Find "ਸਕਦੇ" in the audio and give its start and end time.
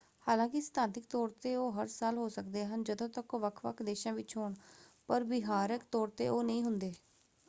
2.29-2.63